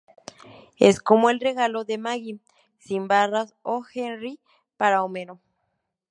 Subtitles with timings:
[0.79, 2.39] Es como el regalo de Maggie
[2.79, 4.39] sin barras Oh Henry
[4.75, 5.39] para Homero.